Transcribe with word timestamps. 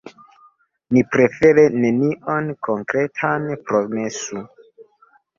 Ni 0.95 1.01
prefere 1.15 1.65
nenion 1.83 2.49
konkretan 2.67 3.45
promesu. 3.67 4.41